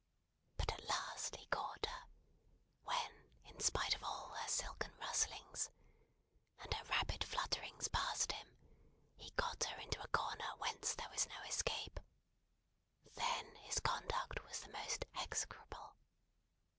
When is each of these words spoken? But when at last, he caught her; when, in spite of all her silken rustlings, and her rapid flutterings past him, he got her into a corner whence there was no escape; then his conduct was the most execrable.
But 0.57 0.71
when 0.71 0.79
at 0.81 0.87
last, 0.89 1.35
he 1.35 1.45
caught 1.45 1.85
her; 1.85 2.05
when, 2.85 3.29
in 3.45 3.59
spite 3.59 3.93
of 3.93 4.03
all 4.03 4.29
her 4.29 4.47
silken 4.47 4.91
rustlings, 4.99 5.69
and 6.59 6.73
her 6.73 6.83
rapid 6.85 7.23
flutterings 7.23 7.87
past 7.87 8.31
him, 8.31 8.47
he 9.15 9.29
got 9.35 9.63
her 9.63 9.77
into 9.79 10.01
a 10.01 10.07
corner 10.07 10.55
whence 10.57 10.95
there 10.95 11.09
was 11.11 11.27
no 11.29 11.39
escape; 11.47 11.99
then 13.13 13.55
his 13.57 13.79
conduct 13.79 14.43
was 14.43 14.61
the 14.61 14.69
most 14.71 15.05
execrable. 15.19 15.93